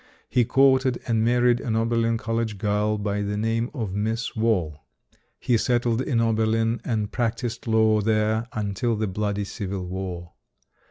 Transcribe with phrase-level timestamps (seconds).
[0.29, 4.79] He courted and married an Oberlin College girl by the name of Miss Wall.
[5.39, 10.33] He settled in Oberlin and practiced law there until the bloody Civil War.